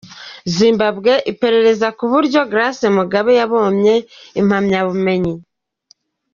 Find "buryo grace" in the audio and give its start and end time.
2.11-2.85